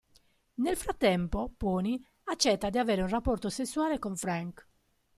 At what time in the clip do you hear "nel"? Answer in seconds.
0.55-0.77